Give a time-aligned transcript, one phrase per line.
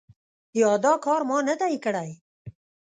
[0.59, 2.09] یا دا کار ما نه دی کړی؟